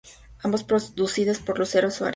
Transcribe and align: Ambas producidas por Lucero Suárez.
Ambas 0.39 0.63
producidas 0.63 1.37
por 1.37 1.59
Lucero 1.59 1.91
Suárez. 1.91 2.09